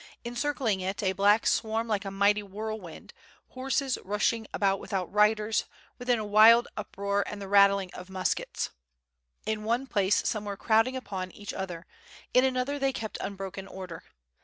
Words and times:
Encircling 0.25 0.79
it 0.79 1.03
a 1.03 1.11
black 1.11 1.45
swarm 1.45 1.87
like 1.87 2.05
a 2.05 2.09
mighty 2.09 2.41
whirlwind, 2.41 3.13
horses 3.49 3.99
rushing 4.03 4.47
about 4.51 4.79
without 4.79 5.13
riders; 5.13 5.65
within 5.99 6.17
a 6.17 6.25
wild 6.25 6.67
uproar 6.75 7.23
and 7.27 7.39
the 7.39 7.47
rattling 7.47 7.93
of 7.93 8.09
muskets. 8.09 8.71
In 9.45 9.63
one 9.63 9.85
place 9.85 10.27
some 10.27 10.45
were 10.45 10.57
crowding 10.57 10.95
upon 10.97 11.31
each 11.33 11.53
other, 11.53 11.85
in 12.33 12.43
another 12.43 12.79
they 12.79 12.91
kept 12.91 13.19
unbroken 13.21 13.67
order. 13.67 14.01